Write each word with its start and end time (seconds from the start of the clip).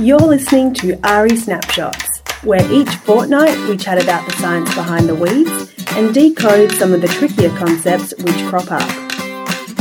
You're 0.00 0.18
listening 0.18 0.72
to 0.76 0.96
AHRI 0.96 1.36
Snapshots, 1.36 2.20
where 2.42 2.72
each 2.72 2.88
fortnight 2.88 3.54
we 3.68 3.76
chat 3.76 4.02
about 4.02 4.24
the 4.24 4.34
science 4.38 4.74
behind 4.74 5.06
the 5.06 5.14
weeds 5.14 5.74
and 5.94 6.14
decode 6.14 6.72
some 6.72 6.94
of 6.94 7.02
the 7.02 7.08
trickier 7.08 7.50
concepts 7.50 8.14
which 8.16 8.42
crop 8.46 8.72
up. 8.72 9.09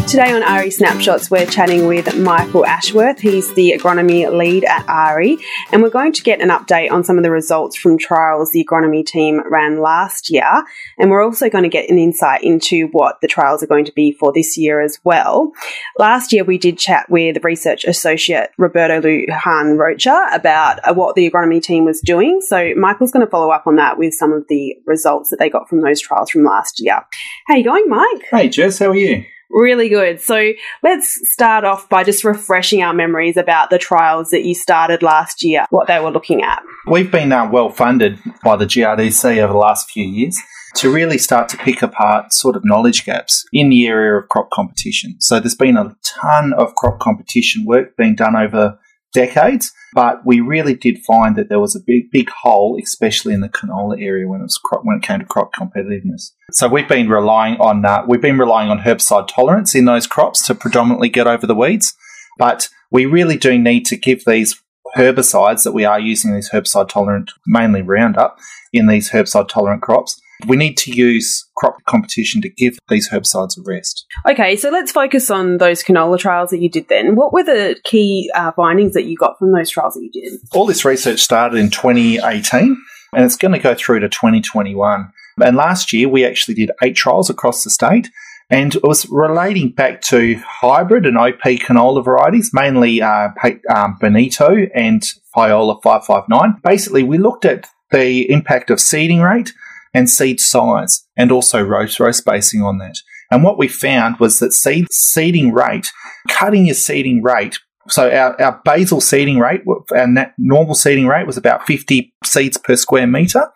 Today 0.09 0.31
on 0.31 0.41
AHRI 0.41 0.73
Snapshots, 0.73 1.29
we're 1.29 1.45
chatting 1.45 1.85
with 1.85 2.17
Michael 2.17 2.65
Ashworth. 2.65 3.19
He's 3.19 3.53
the 3.53 3.75
agronomy 3.77 4.27
lead 4.35 4.65
at 4.65 4.83
AHRI, 4.87 5.37
and 5.71 5.83
we're 5.83 5.91
going 5.91 6.13
to 6.13 6.23
get 6.23 6.41
an 6.41 6.49
update 6.49 6.91
on 6.91 7.03
some 7.03 7.17
of 7.17 7.23
the 7.23 7.29
results 7.29 7.77
from 7.77 7.95
trials 7.95 8.49
the 8.49 8.65
agronomy 8.67 9.05
team 9.05 9.39
ran 9.51 9.81
last 9.81 10.31
year. 10.31 10.63
And 10.97 11.11
we're 11.11 11.23
also 11.23 11.47
going 11.47 11.63
to 11.63 11.69
get 11.69 11.91
an 11.91 11.99
insight 11.99 12.41
into 12.43 12.87
what 12.87 13.21
the 13.21 13.27
trials 13.27 13.61
are 13.61 13.67
going 13.67 13.85
to 13.85 13.91
be 13.91 14.11
for 14.11 14.33
this 14.33 14.57
year 14.57 14.81
as 14.81 14.97
well. 15.03 15.51
Last 15.99 16.33
year, 16.33 16.43
we 16.43 16.57
did 16.57 16.79
chat 16.79 17.07
with 17.11 17.43
research 17.43 17.85
associate 17.85 18.49
Roberto 18.57 18.99
Lujan 19.01 19.77
Rocha 19.77 20.27
about 20.33 20.79
uh, 20.87 20.93
what 20.95 21.13
the 21.13 21.29
agronomy 21.29 21.61
team 21.61 21.85
was 21.85 22.01
doing. 22.01 22.41
So 22.41 22.73
Michael's 22.75 23.11
going 23.11 23.27
to 23.27 23.29
follow 23.29 23.51
up 23.51 23.67
on 23.67 23.75
that 23.75 23.99
with 23.99 24.15
some 24.15 24.33
of 24.33 24.47
the 24.49 24.75
results 24.87 25.29
that 25.29 25.37
they 25.37 25.51
got 25.51 25.69
from 25.69 25.81
those 25.81 26.01
trials 26.01 26.31
from 26.31 26.45
last 26.45 26.81
year. 26.81 26.99
How 27.45 27.53
are 27.53 27.57
you 27.57 27.63
going, 27.63 27.87
Mike? 27.87 28.25
Hey, 28.31 28.49
Jess, 28.49 28.79
how 28.79 28.87
are 28.87 28.95
you? 28.95 29.23
Really 29.49 29.89
good. 29.89 30.21
So 30.21 30.51
let's 30.83 31.19
start 31.31 31.63
off 31.63 31.89
by 31.89 32.03
just 32.03 32.23
refreshing 32.23 32.83
our 32.83 32.93
memories 32.93 33.35
about 33.35 33.69
the 33.69 33.79
trials 33.79 34.29
that 34.29 34.43
you 34.43 34.53
started 34.53 35.01
last 35.01 35.43
year, 35.43 35.65
what 35.71 35.87
they 35.87 35.99
were 35.99 36.11
looking 36.11 36.43
at. 36.43 36.61
We've 36.87 37.11
been 37.11 37.31
uh, 37.31 37.49
well 37.49 37.69
funded 37.69 38.19
by 38.43 38.55
the 38.55 38.65
GRDC 38.65 39.37
over 39.37 39.53
the 39.53 39.59
last 39.59 39.89
few 39.89 40.05
years 40.05 40.37
to 40.75 40.93
really 40.93 41.17
start 41.17 41.49
to 41.49 41.57
pick 41.57 41.81
apart 41.81 42.31
sort 42.31 42.55
of 42.55 42.63
knowledge 42.63 43.05
gaps 43.05 43.45
in 43.51 43.69
the 43.69 43.87
area 43.87 44.17
of 44.19 44.29
crop 44.29 44.51
competition. 44.51 45.19
So 45.19 45.39
there's 45.39 45.55
been 45.55 45.77
a 45.77 45.95
ton 46.03 46.53
of 46.53 46.75
crop 46.75 46.99
competition 46.99 47.65
work 47.65 47.97
being 47.97 48.15
done 48.15 48.35
over 48.35 48.79
decades, 49.13 49.71
but 49.93 50.25
we 50.25 50.39
really 50.39 50.73
did 50.73 50.99
find 50.99 51.35
that 51.35 51.49
there 51.49 51.59
was 51.59 51.75
a 51.75 51.79
big, 51.85 52.11
big 52.11 52.29
hole, 52.29 52.79
especially 52.81 53.33
in 53.33 53.41
the 53.41 53.49
canola 53.49 54.01
area 54.01 54.27
when 54.27 54.41
it 54.41 54.43
was 54.43 54.59
crop, 54.63 54.81
when 54.83 54.97
it 54.97 55.03
came 55.03 55.19
to 55.19 55.25
crop 55.25 55.53
competitiveness. 55.53 56.31
So 56.51 56.67
we've 56.67 56.87
been 56.87 57.09
relying 57.09 57.59
on 57.59 57.85
uh, 57.85 58.03
we've 58.07 58.21
been 58.21 58.37
relying 58.37 58.69
on 58.69 58.79
herbicide 58.79 59.27
tolerance 59.27 59.75
in 59.75 59.85
those 59.85 60.07
crops 60.07 60.45
to 60.47 60.55
predominantly 60.55 61.09
get 61.09 61.27
over 61.27 61.47
the 61.47 61.55
weeds, 61.55 61.93
but 62.37 62.69
we 62.91 63.05
really 63.05 63.37
do 63.37 63.57
need 63.57 63.85
to 63.85 63.97
give 63.97 64.25
these 64.25 64.61
herbicides 64.95 65.63
that 65.63 65.73
we 65.73 65.85
are 65.85 65.99
using 65.99 66.33
these 66.33 66.49
herbicide 66.49 66.89
tolerant, 66.89 67.31
mainly 67.45 67.81
Roundup, 67.81 68.39
in 68.73 68.87
these 68.87 69.11
herbicide 69.11 69.47
tolerant 69.47 69.81
crops 69.81 70.19
we 70.47 70.55
need 70.55 70.77
to 70.77 70.91
use 70.91 71.47
crop 71.55 71.83
competition 71.85 72.41
to 72.41 72.49
give 72.49 72.77
these 72.87 73.09
herbicides 73.09 73.57
a 73.57 73.61
rest. 73.65 74.05
Okay, 74.29 74.55
so 74.55 74.69
let's 74.69 74.91
focus 74.91 75.29
on 75.29 75.57
those 75.57 75.83
canola 75.83 76.17
trials 76.17 76.51
that 76.51 76.59
you 76.59 76.69
did 76.69 76.87
then. 76.87 77.15
What 77.15 77.33
were 77.33 77.43
the 77.43 77.75
key 77.83 78.31
uh, 78.33 78.51
findings 78.53 78.93
that 78.93 79.03
you 79.03 79.17
got 79.17 79.37
from 79.37 79.51
those 79.51 79.69
trials 79.69 79.95
that 79.95 80.03
you 80.03 80.11
did? 80.11 80.39
All 80.53 80.65
this 80.65 80.85
research 80.85 81.19
started 81.19 81.57
in 81.57 81.69
2018 81.69 82.81
and 83.13 83.25
it's 83.25 83.35
going 83.35 83.53
to 83.53 83.59
go 83.59 83.75
through 83.75 83.99
to 83.99 84.09
2021. 84.09 85.11
And 85.41 85.57
last 85.57 85.93
year 85.93 86.07
we 86.07 86.25
actually 86.25 86.55
did 86.55 86.71
eight 86.81 86.95
trials 86.95 87.29
across 87.29 87.63
the 87.63 87.69
state. 87.69 88.09
And 88.51 88.73
it 88.75 88.83
was 88.83 89.07
relating 89.09 89.71
back 89.71 90.01
to 90.03 90.35
hybrid 90.43 91.05
and 91.05 91.17
OP 91.17 91.41
canola 91.41 92.03
varieties, 92.03 92.49
mainly 92.51 92.99
uh, 92.99 93.29
um, 93.75 93.97
Bonito 94.01 94.67
and 94.73 95.03
Hyola 95.35 95.81
559. 95.83 96.59
Basically, 96.63 97.03
we 97.03 97.19
looked 97.19 97.45
at 97.45 97.67
the 97.91 98.29
impact 98.31 98.71
of 98.71 98.79
seeding 98.79 99.21
rate, 99.21 99.53
and 99.93 100.09
seed 100.09 100.39
size, 100.39 101.05
and 101.17 101.31
also 101.31 101.61
row 101.61 101.85
row 101.99 102.11
spacing 102.11 102.61
on 102.61 102.77
that. 102.79 102.97
And 103.31 103.43
what 103.43 103.57
we 103.57 103.67
found 103.67 104.19
was 104.19 104.39
that 104.39 104.53
seed 104.53 104.87
seeding 104.91 105.53
rate, 105.53 105.87
cutting 106.29 106.65
your 106.65 106.75
seeding 106.75 107.21
rate. 107.21 107.59
So 107.87 108.09
our, 108.09 108.39
our 108.41 108.61
basal 108.65 109.01
seeding 109.01 109.39
rate, 109.39 109.61
our 109.95 110.33
normal 110.37 110.75
seeding 110.75 111.07
rate 111.07 111.27
was 111.27 111.37
about 111.37 111.65
50 111.65 112.13
seeds 112.23 112.57
per 112.57 112.75
square 112.75 113.07
meter. 113.07 113.49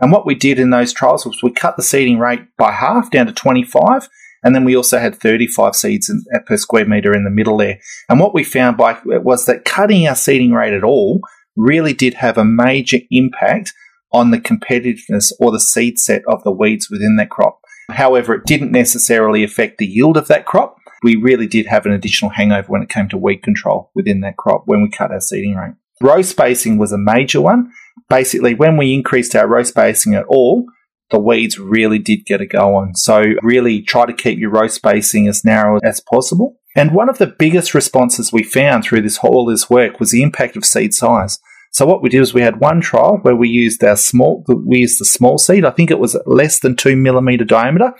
And 0.00 0.12
what 0.12 0.26
we 0.26 0.34
did 0.34 0.58
in 0.58 0.70
those 0.70 0.92
trials 0.92 1.26
was 1.26 1.42
we 1.42 1.52
cut 1.52 1.76
the 1.76 1.82
seeding 1.82 2.18
rate 2.18 2.40
by 2.56 2.72
half 2.72 3.10
down 3.10 3.26
to 3.26 3.32
25. 3.32 4.08
And 4.42 4.54
then 4.54 4.64
we 4.64 4.74
also 4.74 4.98
had 4.98 5.16
35 5.16 5.76
seeds 5.76 6.08
in, 6.08 6.24
per 6.46 6.56
square 6.56 6.86
meter 6.86 7.12
in 7.12 7.24
the 7.24 7.30
middle 7.30 7.58
there. 7.58 7.78
And 8.08 8.18
what 8.18 8.34
we 8.34 8.42
found 8.42 8.76
by 8.76 8.98
was 9.04 9.44
that 9.46 9.64
cutting 9.64 10.08
our 10.08 10.14
seeding 10.14 10.52
rate 10.52 10.72
at 10.72 10.84
all 10.84 11.20
really 11.56 11.92
did 11.92 12.14
have 12.14 12.38
a 12.38 12.44
major 12.44 12.98
impact 13.10 13.74
on 14.12 14.30
the 14.30 14.38
competitiveness 14.38 15.32
or 15.38 15.50
the 15.50 15.60
seed 15.60 15.98
set 15.98 16.22
of 16.26 16.42
the 16.42 16.50
weeds 16.50 16.88
within 16.90 17.16
that 17.16 17.30
crop. 17.30 17.60
However, 17.90 18.34
it 18.34 18.46
didn't 18.46 18.72
necessarily 18.72 19.42
affect 19.42 19.78
the 19.78 19.86
yield 19.86 20.16
of 20.16 20.28
that 20.28 20.46
crop. 20.46 20.76
We 21.02 21.16
really 21.16 21.46
did 21.46 21.66
have 21.66 21.86
an 21.86 21.92
additional 21.92 22.30
hangover 22.30 22.68
when 22.68 22.82
it 22.82 22.88
came 22.88 23.08
to 23.08 23.18
weed 23.18 23.42
control 23.42 23.90
within 23.94 24.20
that 24.20 24.36
crop 24.36 24.62
when 24.66 24.82
we 24.82 24.90
cut 24.90 25.10
our 25.10 25.20
seeding 25.20 25.56
rate. 25.56 25.74
Row 26.00 26.22
spacing 26.22 26.78
was 26.78 26.92
a 26.92 26.98
major 26.98 27.40
one. 27.40 27.72
Basically, 28.08 28.54
when 28.54 28.76
we 28.76 28.94
increased 28.94 29.34
our 29.34 29.46
row 29.46 29.62
spacing 29.62 30.14
at 30.14 30.24
all, 30.26 30.66
the 31.10 31.20
weeds 31.20 31.58
really 31.58 31.98
did 31.98 32.24
get 32.24 32.40
a 32.40 32.46
go 32.46 32.76
on. 32.76 32.94
So, 32.94 33.22
really 33.42 33.82
try 33.82 34.06
to 34.06 34.12
keep 34.12 34.38
your 34.38 34.50
row 34.50 34.68
spacing 34.68 35.28
as 35.28 35.44
narrow 35.44 35.78
as 35.82 36.00
possible. 36.00 36.56
And 36.76 36.92
one 36.92 37.08
of 37.08 37.18
the 37.18 37.26
biggest 37.26 37.74
responses 37.74 38.32
we 38.32 38.42
found 38.42 38.84
through 38.84 39.02
this 39.02 39.18
whole 39.18 39.46
this 39.46 39.68
work 39.68 39.98
was 39.98 40.12
the 40.12 40.22
impact 40.22 40.56
of 40.56 40.64
seed 40.64 40.94
size. 40.94 41.38
So 41.70 41.86
what 41.86 42.02
we 42.02 42.08
did 42.08 42.20
was 42.20 42.34
we 42.34 42.42
had 42.42 42.60
one 42.60 42.80
trial 42.80 43.18
where 43.22 43.36
we 43.36 43.48
used 43.48 43.82
our 43.84 43.96
small, 43.96 44.44
we 44.66 44.78
used 44.78 45.00
the 45.00 45.04
small 45.04 45.38
seed. 45.38 45.64
I 45.64 45.70
think 45.70 45.90
it 45.90 46.00
was 46.00 46.16
less 46.26 46.58
than 46.58 46.76
two 46.76 46.96
millimeter 46.96 47.44
diameter 47.44 47.92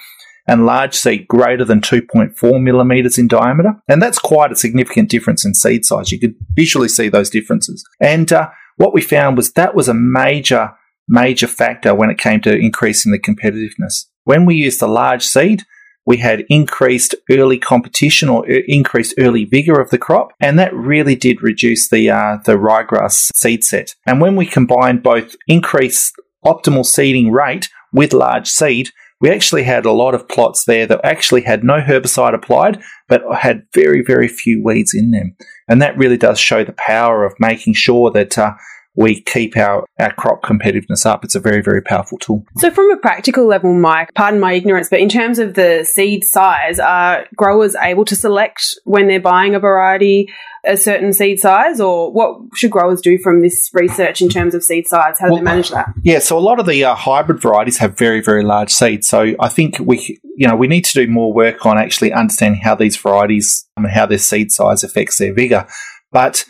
and 0.46 0.66
large 0.66 0.94
seed 0.94 1.28
greater 1.28 1.64
than 1.64 1.80
2.4 1.80 2.60
millimeters 2.60 3.18
in 3.18 3.28
diameter. 3.28 3.74
And 3.88 4.02
that's 4.02 4.18
quite 4.18 4.50
a 4.50 4.56
significant 4.56 5.08
difference 5.08 5.44
in 5.44 5.54
seed 5.54 5.84
size. 5.84 6.10
You 6.10 6.18
could 6.18 6.34
visually 6.54 6.88
see 6.88 7.08
those 7.08 7.30
differences. 7.30 7.84
And 8.00 8.32
uh, 8.32 8.48
what 8.76 8.92
we 8.92 9.00
found 9.00 9.36
was 9.36 9.52
that 9.52 9.76
was 9.76 9.88
a 9.88 9.94
major, 9.94 10.72
major 11.06 11.46
factor 11.46 11.94
when 11.94 12.10
it 12.10 12.18
came 12.18 12.40
to 12.40 12.56
increasing 12.56 13.12
the 13.12 13.18
competitiveness. 13.20 14.06
When 14.24 14.44
we 14.44 14.56
used 14.56 14.80
the 14.80 14.88
large 14.88 15.24
seed, 15.24 15.62
we 16.06 16.16
had 16.16 16.44
increased 16.48 17.14
early 17.30 17.58
competition 17.58 18.28
or 18.28 18.46
increased 18.48 19.14
early 19.18 19.44
vigor 19.44 19.80
of 19.80 19.90
the 19.90 19.98
crop, 19.98 20.32
and 20.40 20.58
that 20.58 20.74
really 20.74 21.14
did 21.14 21.42
reduce 21.42 21.88
the 21.88 22.10
uh, 22.10 22.38
the 22.44 22.56
ryegrass 22.56 23.30
seed 23.34 23.64
set. 23.64 23.94
And 24.06 24.20
when 24.20 24.36
we 24.36 24.46
combined 24.46 25.02
both 25.02 25.36
increased 25.46 26.14
optimal 26.44 26.86
seeding 26.86 27.30
rate 27.30 27.68
with 27.92 28.12
large 28.12 28.48
seed, 28.48 28.90
we 29.20 29.30
actually 29.30 29.64
had 29.64 29.84
a 29.84 29.92
lot 29.92 30.14
of 30.14 30.28
plots 30.28 30.64
there 30.64 30.86
that 30.86 31.00
actually 31.04 31.42
had 31.42 31.62
no 31.62 31.80
herbicide 31.80 32.34
applied, 32.34 32.80
but 33.06 33.22
had 33.38 33.66
very, 33.74 34.02
very 34.02 34.28
few 34.28 34.62
weeds 34.64 34.94
in 34.94 35.10
them. 35.10 35.36
And 35.68 35.82
that 35.82 35.96
really 35.98 36.16
does 36.16 36.40
show 36.40 36.64
the 36.64 36.72
power 36.72 37.24
of 37.24 37.34
making 37.38 37.74
sure 37.74 38.10
that 38.12 38.38
uh, 38.38 38.54
we 39.00 39.22
keep 39.22 39.56
our, 39.56 39.86
our 39.98 40.12
crop 40.12 40.42
competitiveness 40.42 41.06
up. 41.06 41.24
It's 41.24 41.34
a 41.34 41.40
very, 41.40 41.62
very 41.62 41.80
powerful 41.80 42.18
tool. 42.18 42.44
So, 42.58 42.70
from 42.70 42.90
a 42.90 42.98
practical 42.98 43.46
level, 43.46 43.72
Mike, 43.72 44.12
pardon 44.14 44.38
my 44.38 44.52
ignorance, 44.52 44.88
but 44.90 45.00
in 45.00 45.08
terms 45.08 45.38
of 45.38 45.54
the 45.54 45.84
seed 45.84 46.22
size, 46.22 46.78
are 46.78 47.24
growers 47.34 47.74
able 47.76 48.04
to 48.04 48.14
select 48.14 48.78
when 48.84 49.08
they're 49.08 49.18
buying 49.18 49.54
a 49.54 49.58
variety 49.58 50.28
a 50.66 50.76
certain 50.76 51.14
seed 51.14 51.40
size, 51.40 51.80
or 51.80 52.12
what 52.12 52.38
should 52.54 52.70
growers 52.70 53.00
do 53.00 53.16
from 53.16 53.40
this 53.40 53.70
research 53.72 54.20
in 54.20 54.28
terms 54.28 54.54
of 54.54 54.62
seed 54.62 54.86
size? 54.86 55.18
How 55.18 55.28
do 55.28 55.32
well, 55.32 55.40
they 55.40 55.44
manage 55.44 55.70
that? 55.70 55.88
Yeah, 56.02 56.18
so 56.18 56.36
a 56.36 56.38
lot 56.38 56.60
of 56.60 56.66
the 56.66 56.84
uh, 56.84 56.94
hybrid 56.94 57.40
varieties 57.40 57.78
have 57.78 57.96
very, 57.96 58.20
very 58.20 58.44
large 58.44 58.70
seeds. 58.70 59.08
So, 59.08 59.34
I 59.40 59.48
think 59.48 59.78
we, 59.80 60.20
you 60.36 60.46
know, 60.46 60.56
we 60.56 60.68
need 60.68 60.84
to 60.84 60.92
do 60.92 61.10
more 61.10 61.32
work 61.32 61.64
on 61.64 61.78
actually 61.78 62.12
understanding 62.12 62.60
how 62.60 62.74
these 62.74 62.98
varieties 62.98 63.66
and 63.78 63.86
um, 63.86 63.92
how 63.92 64.04
their 64.04 64.18
seed 64.18 64.52
size 64.52 64.84
affects 64.84 65.16
their 65.16 65.32
vigor. 65.32 65.66
But 66.12 66.44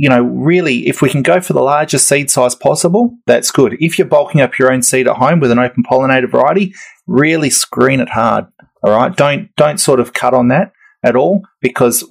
you 0.00 0.08
know, 0.08 0.22
really, 0.22 0.88
if 0.88 1.02
we 1.02 1.10
can 1.10 1.20
go 1.20 1.42
for 1.42 1.52
the 1.52 1.60
largest 1.60 2.08
seed 2.08 2.30
size 2.30 2.54
possible, 2.54 3.18
that's 3.26 3.50
good. 3.50 3.76
If 3.80 3.98
you're 3.98 4.08
bulking 4.08 4.40
up 4.40 4.58
your 4.58 4.72
own 4.72 4.82
seed 4.82 5.06
at 5.06 5.16
home 5.16 5.40
with 5.40 5.50
an 5.50 5.58
open 5.58 5.82
pollinated 5.82 6.30
variety, 6.30 6.72
really 7.06 7.50
screen 7.50 8.00
it 8.00 8.08
hard. 8.08 8.46
All 8.82 8.92
right. 8.92 9.14
Don't, 9.14 9.54
don't 9.56 9.78
sort 9.78 10.00
of 10.00 10.14
cut 10.14 10.32
on 10.32 10.48
that 10.48 10.72
at 11.04 11.16
all 11.16 11.42
because 11.60 12.02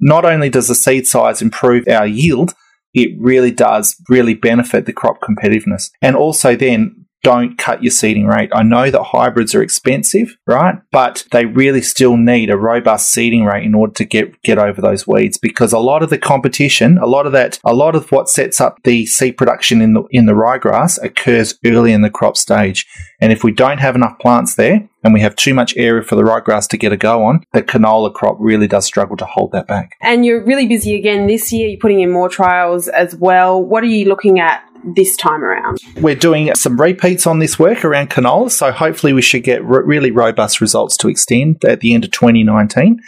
not 0.00 0.24
only 0.24 0.50
does 0.50 0.68
the 0.68 0.76
seed 0.76 1.08
size 1.08 1.42
improve 1.42 1.88
our 1.88 2.06
yield, 2.06 2.54
it 2.94 3.10
really 3.18 3.50
does 3.50 3.96
really 4.08 4.34
benefit 4.34 4.86
the 4.86 4.92
crop 4.92 5.20
competitiveness. 5.20 5.90
And 6.00 6.14
also 6.14 6.54
then 6.54 7.01
don't 7.22 7.56
cut 7.56 7.82
your 7.82 7.90
seeding 7.90 8.26
rate. 8.26 8.50
I 8.52 8.62
know 8.62 8.90
that 8.90 9.02
hybrids 9.02 9.54
are 9.54 9.62
expensive, 9.62 10.36
right? 10.46 10.76
But 10.90 11.24
they 11.30 11.46
really 11.46 11.82
still 11.82 12.16
need 12.16 12.50
a 12.50 12.56
robust 12.56 13.10
seeding 13.10 13.44
rate 13.44 13.64
in 13.64 13.74
order 13.74 13.92
to 13.94 14.04
get, 14.04 14.42
get 14.42 14.58
over 14.58 14.80
those 14.80 15.06
weeds 15.06 15.38
because 15.38 15.72
a 15.72 15.78
lot 15.78 16.02
of 16.02 16.10
the 16.10 16.18
competition, 16.18 16.98
a 16.98 17.06
lot 17.06 17.26
of 17.26 17.32
that, 17.32 17.58
a 17.64 17.74
lot 17.74 17.94
of 17.94 18.10
what 18.10 18.28
sets 18.28 18.60
up 18.60 18.82
the 18.84 19.06
seed 19.06 19.36
production 19.36 19.80
in 19.80 19.94
the, 19.94 20.02
in 20.10 20.26
the 20.26 20.32
ryegrass 20.32 21.02
occurs 21.02 21.58
early 21.64 21.92
in 21.92 22.02
the 22.02 22.10
crop 22.10 22.36
stage. 22.36 22.86
And 23.20 23.32
if 23.32 23.44
we 23.44 23.52
don't 23.52 23.78
have 23.78 23.94
enough 23.94 24.18
plants 24.18 24.56
there, 24.56 24.88
and 25.04 25.12
we 25.12 25.20
have 25.20 25.34
too 25.34 25.52
much 25.52 25.76
area 25.76 26.02
for 26.02 26.14
the 26.14 26.22
ryegrass 26.22 26.68
to 26.68 26.76
get 26.76 26.92
a 26.92 26.96
go 26.96 27.24
on, 27.24 27.44
the 27.52 27.62
canola 27.62 28.12
crop 28.12 28.36
really 28.38 28.68
does 28.68 28.84
struggle 28.84 29.16
to 29.16 29.24
hold 29.24 29.52
that 29.52 29.66
back. 29.66 29.96
And 30.00 30.24
you're 30.24 30.44
really 30.44 30.66
busy 30.66 30.94
again 30.94 31.26
this 31.26 31.52
year. 31.52 31.68
You're 31.68 31.80
putting 31.80 32.00
in 32.00 32.10
more 32.10 32.28
trials 32.28 32.88
as 32.88 33.16
well. 33.16 33.60
What 33.60 33.82
are 33.82 33.88
you 33.88 34.08
looking 34.08 34.38
at 34.38 34.62
this 34.84 35.16
time 35.16 35.42
around? 35.44 35.78
We're 36.00 36.14
doing 36.14 36.54
some 36.54 36.80
repeats 36.80 37.26
on 37.26 37.38
this 37.38 37.58
work 37.58 37.84
around 37.84 38.10
canola, 38.10 38.50
so 38.50 38.72
hopefully 38.72 39.12
we 39.12 39.22
should 39.22 39.42
get 39.42 39.64
really 39.64 40.10
robust 40.10 40.60
results 40.60 40.96
to 40.98 41.08
extend 41.08 41.64
at 41.64 41.80
the 41.80 41.94
end 41.94 42.04
of 42.04 42.10
2019. 42.10 43.00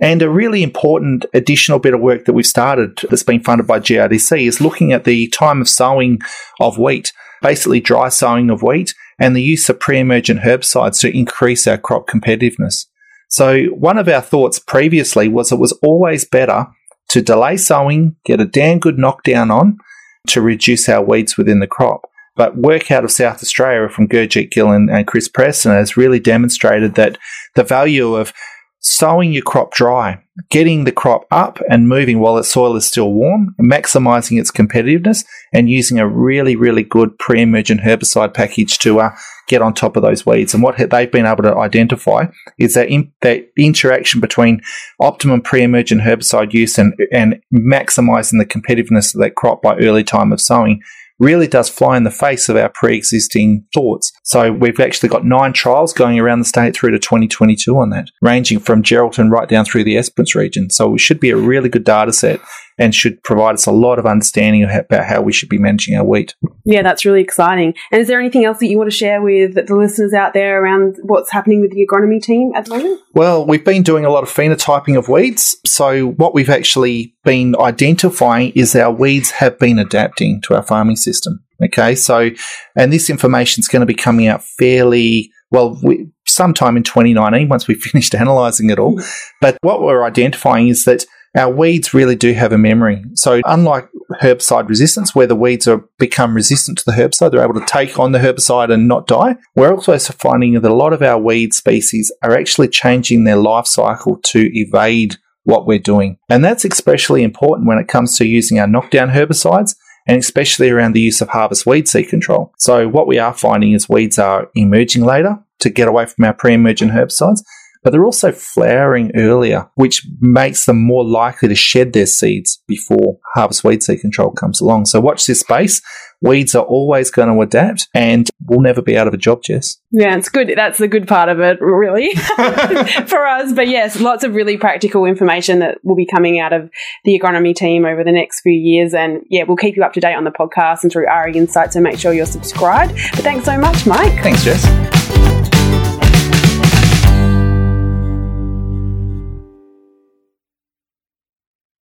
And 0.00 0.22
a 0.22 0.30
really 0.30 0.62
important 0.62 1.26
additional 1.34 1.78
bit 1.78 1.94
of 1.94 2.00
work 2.00 2.24
that 2.24 2.32
we've 2.32 2.46
started 2.46 3.00
that's 3.08 3.22
been 3.22 3.42
funded 3.42 3.66
by 3.66 3.80
GRDC 3.80 4.46
is 4.46 4.60
looking 4.60 4.92
at 4.92 5.04
the 5.04 5.28
time 5.28 5.60
of 5.60 5.68
sowing 5.68 6.20
of 6.60 6.78
wheat, 6.78 7.12
basically 7.42 7.80
dry 7.80 8.08
sowing 8.08 8.50
of 8.50 8.62
wheat, 8.62 8.94
and 9.18 9.36
the 9.36 9.42
use 9.42 9.68
of 9.68 9.78
pre-emergent 9.78 10.40
herbicides 10.40 11.00
to 11.00 11.16
increase 11.16 11.66
our 11.66 11.78
crop 11.78 12.08
competitiveness. 12.08 12.86
So 13.28 13.66
one 13.66 13.98
of 13.98 14.08
our 14.08 14.22
thoughts 14.22 14.58
previously 14.58 15.28
was 15.28 15.52
it 15.52 15.58
was 15.58 15.72
always 15.82 16.24
better 16.24 16.66
to 17.10 17.22
delay 17.22 17.56
sowing, 17.56 18.16
get 18.24 18.40
a 18.40 18.46
damn 18.46 18.78
good 18.78 18.98
knockdown 18.98 19.50
on 19.50 19.78
to 20.28 20.40
reduce 20.40 20.88
our 20.88 21.02
weeds 21.02 21.36
within 21.36 21.60
the 21.60 21.66
crop. 21.66 22.10
But 22.36 22.56
work 22.56 22.90
out 22.90 23.04
of 23.04 23.10
South 23.10 23.42
Australia 23.42 23.88
from 23.88 24.08
Gurjit 24.08 24.50
Gill 24.50 24.70
and, 24.70 24.88
and 24.88 25.06
Chris 25.06 25.28
Preston 25.28 25.72
has 25.72 25.96
really 25.96 26.20
demonstrated 26.20 26.94
that 26.94 27.18
the 27.54 27.64
value 27.64 28.14
of 28.14 28.32
sowing 28.80 29.32
your 29.32 29.42
crop 29.42 29.72
dry, 29.72 30.22
getting 30.48 30.84
the 30.84 30.92
crop 30.92 31.26
up 31.30 31.60
and 31.68 31.88
moving 31.88 32.18
while 32.18 32.38
its 32.38 32.48
soil 32.48 32.74
is 32.76 32.86
still 32.86 33.12
warm, 33.12 33.54
maximizing 33.60 34.40
its 34.40 34.50
competitiveness, 34.50 35.24
and 35.52 35.68
using 35.68 35.98
a 35.98 36.08
really, 36.08 36.56
really 36.56 36.82
good 36.82 37.16
pre 37.18 37.42
emergent 37.42 37.82
herbicide 37.82 38.32
package 38.32 38.78
to 38.78 39.00
uh, 39.00 39.14
get 39.48 39.60
on 39.60 39.74
top 39.74 39.96
of 39.96 40.02
those 40.02 40.24
weeds. 40.24 40.54
And 40.54 40.62
what 40.62 40.78
they've 40.78 41.12
been 41.12 41.26
able 41.26 41.42
to 41.42 41.56
identify 41.56 42.26
is 42.58 42.74
that, 42.74 42.88
in, 42.88 43.12
that 43.20 43.50
interaction 43.56 44.20
between 44.20 44.62
optimum 44.98 45.42
pre 45.42 45.62
emergent 45.62 46.00
herbicide 46.00 46.54
use 46.54 46.78
and, 46.78 46.94
and 47.12 47.40
maximizing 47.52 48.38
the 48.38 48.46
competitiveness 48.46 49.14
of 49.14 49.20
that 49.20 49.34
crop 49.36 49.60
by 49.60 49.76
early 49.76 50.04
time 50.04 50.32
of 50.32 50.40
sowing 50.40 50.82
really 51.20 51.46
does 51.46 51.68
fly 51.68 51.96
in 51.96 52.04
the 52.04 52.10
face 52.10 52.48
of 52.48 52.56
our 52.56 52.70
pre 52.74 52.96
existing 52.96 53.64
thoughts. 53.72 54.10
So 54.24 54.52
we've 54.52 54.80
actually 54.80 55.10
got 55.10 55.24
nine 55.24 55.52
trials 55.52 55.92
going 55.92 56.18
around 56.18 56.40
the 56.40 56.44
state 56.46 56.74
through 56.74 56.90
to 56.90 56.98
2022 56.98 57.76
on 57.76 57.90
that, 57.90 58.08
ranging 58.20 58.58
from 58.58 58.82
Geraldton 58.82 59.30
right 59.30 59.48
down 59.48 59.64
through 59.64 59.84
the 59.84 59.96
Esperance 59.96 60.34
region. 60.34 60.70
So 60.70 60.94
it 60.94 61.00
should 61.00 61.20
be 61.20 61.30
a 61.30 61.36
really 61.36 61.68
good 61.68 61.84
data 61.84 62.12
set 62.12 62.40
and 62.80 62.94
should 62.94 63.22
provide 63.22 63.54
us 63.54 63.66
a 63.66 63.72
lot 63.72 63.98
of 63.98 64.06
understanding 64.06 64.64
about 64.64 65.04
how 65.04 65.20
we 65.20 65.32
should 65.32 65.50
be 65.50 65.58
managing 65.58 65.94
our 65.96 66.04
wheat. 66.04 66.34
Yeah, 66.64 66.82
that's 66.82 67.04
really 67.04 67.20
exciting. 67.20 67.74
And 67.92 68.00
is 68.00 68.08
there 68.08 68.18
anything 68.18 68.46
else 68.46 68.58
that 68.58 68.68
you 68.68 68.78
want 68.78 68.90
to 68.90 68.96
share 68.96 69.20
with 69.20 69.54
the 69.54 69.76
listeners 69.76 70.14
out 70.14 70.32
there 70.32 70.62
around 70.62 70.96
what's 71.02 71.30
happening 71.30 71.60
with 71.60 71.72
the 71.72 71.86
agronomy 71.86 72.22
team 72.22 72.52
at 72.56 72.64
the 72.64 72.70
moment? 72.70 73.00
Well, 73.12 73.46
we've 73.46 73.64
been 73.64 73.82
doing 73.82 74.06
a 74.06 74.10
lot 74.10 74.22
of 74.22 74.30
phenotyping 74.30 74.96
of 74.96 75.10
weeds. 75.10 75.56
So 75.66 76.06
what 76.12 76.34
we've 76.34 76.48
actually 76.48 77.14
been 77.22 77.54
identifying 77.60 78.52
is 78.52 78.74
our 78.74 78.90
weeds 78.90 79.30
have 79.32 79.58
been 79.58 79.78
adapting 79.78 80.40
to 80.42 80.54
our 80.54 80.62
farming 80.62 80.96
system. 80.96 81.44
Okay, 81.62 81.94
so 81.94 82.30
and 82.74 82.90
this 82.90 83.10
information 83.10 83.60
is 83.60 83.68
going 83.68 83.80
to 83.80 83.86
be 83.86 83.94
coming 83.94 84.26
out 84.26 84.42
fairly 84.42 85.30
well. 85.50 85.78
We, 85.82 86.08
sometime 86.26 86.76
in 86.78 86.82
2019 86.82 87.48
once 87.48 87.68
we've 87.68 87.82
finished 87.92 88.14
analysing 88.14 88.70
it 88.70 88.78
all. 88.78 88.96
Mm. 88.96 89.20
But 89.42 89.58
what 89.60 89.82
we're 89.82 90.04
identifying 90.04 90.68
is 90.68 90.86
that 90.86 91.04
our 91.36 91.52
weeds 91.52 91.94
really 91.94 92.16
do 92.16 92.32
have 92.32 92.52
a 92.52 92.58
memory. 92.58 93.04
So 93.14 93.40
unlike 93.44 93.88
herbicide 94.20 94.68
resistance, 94.68 95.14
where 95.14 95.26
the 95.26 95.36
weeds 95.36 95.68
are 95.68 95.84
become 95.98 96.34
resistant 96.34 96.78
to 96.78 96.84
the 96.84 96.92
herbicide, 96.92 97.30
they're 97.30 97.44
able 97.44 97.60
to 97.60 97.66
take 97.66 97.98
on 97.98 98.12
the 98.12 98.18
herbicide 98.18 98.72
and 98.72 98.88
not 98.88 99.06
die. 99.06 99.36
We're 99.54 99.72
also 99.72 99.96
finding 99.98 100.54
that 100.54 100.70
a 100.70 100.74
lot 100.74 100.92
of 100.92 101.02
our 101.02 101.18
weed 101.18 101.54
species 101.54 102.12
are 102.22 102.36
actually 102.36 102.68
changing 102.68 103.24
their 103.24 103.36
life 103.36 103.66
cycle 103.66 104.18
to 104.24 104.50
evade 104.52 105.16
what 105.44 105.66
we're 105.66 105.78
doing. 105.78 106.18
And 106.28 106.44
that's 106.44 106.64
especially 106.64 107.22
important 107.22 107.68
when 107.68 107.78
it 107.78 107.88
comes 107.88 108.16
to 108.18 108.26
using 108.26 108.58
our 108.58 108.66
knockdown 108.66 109.10
herbicides 109.10 109.74
and 110.06 110.18
especially 110.18 110.70
around 110.70 110.92
the 110.92 111.00
use 111.00 111.20
of 111.20 111.28
harvest 111.28 111.66
weed 111.66 111.88
seed 111.88 112.08
control. 112.08 112.52
So 112.58 112.88
what 112.88 113.06
we 113.06 113.18
are 113.18 113.34
finding 113.34 113.72
is 113.72 113.88
weeds 113.88 114.18
are 114.18 114.48
emerging 114.54 115.04
later 115.04 115.38
to 115.60 115.70
get 115.70 115.88
away 115.88 116.06
from 116.06 116.24
our 116.24 116.32
pre-emergent 116.34 116.90
herbicides 116.92 117.42
but 117.82 117.90
they're 117.90 118.04
also 118.04 118.32
flowering 118.32 119.12
earlier, 119.16 119.70
which 119.74 120.06
makes 120.20 120.66
them 120.66 120.80
more 120.80 121.04
likely 121.04 121.48
to 121.48 121.54
shed 121.54 121.92
their 121.92 122.06
seeds 122.06 122.62
before 122.68 123.18
harvest 123.34 123.64
weed 123.64 123.82
seed 123.82 124.00
control 124.00 124.30
comes 124.30 124.60
along. 124.60 124.86
So 124.86 125.00
watch 125.00 125.26
this 125.26 125.40
space. 125.40 125.80
Weeds 126.22 126.54
are 126.54 126.64
always 126.64 127.10
going 127.10 127.34
to 127.34 127.40
adapt 127.40 127.88
and 127.94 128.28
we'll 128.46 128.60
never 128.60 128.82
be 128.82 128.98
out 128.98 129.08
of 129.08 129.14
a 129.14 129.16
job, 129.16 129.42
Jess. 129.42 129.78
Yeah, 129.90 130.16
it's 130.16 130.28
good. 130.28 130.52
That's 130.54 130.76
the 130.76 130.88
good 130.88 131.08
part 131.08 131.30
of 131.30 131.40
it, 131.40 131.58
really, 131.62 132.14
for 133.06 133.26
us. 133.26 133.54
But 133.54 133.68
yes, 133.68 133.98
lots 133.98 134.22
of 134.22 134.34
really 134.34 134.58
practical 134.58 135.06
information 135.06 135.60
that 135.60 135.78
will 135.82 135.96
be 135.96 136.06
coming 136.06 136.38
out 136.38 136.52
of 136.52 136.68
the 137.04 137.18
agronomy 137.18 137.54
team 137.54 137.86
over 137.86 138.04
the 138.04 138.12
next 138.12 138.42
few 138.42 138.52
years. 138.52 138.92
And 138.92 139.22
yeah, 139.30 139.44
we'll 139.44 139.56
keep 139.56 139.76
you 139.76 139.82
up 139.82 139.94
to 139.94 140.00
date 140.00 140.14
on 140.14 140.24
the 140.24 140.30
podcast 140.30 140.82
and 140.82 140.92
through 140.92 141.06
AHRI 141.06 141.36
Insight, 141.36 141.72
so 141.72 141.80
make 141.80 141.98
sure 141.98 142.12
you're 142.12 142.26
subscribed. 142.26 142.92
But 142.92 143.20
thanks 143.20 143.46
so 143.46 143.56
much, 143.56 143.86
Mike. 143.86 144.22
Thanks, 144.22 144.44
Jess. 144.44 144.99